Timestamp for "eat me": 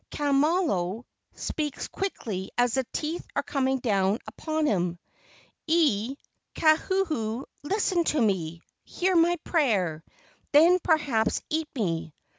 11.51-12.15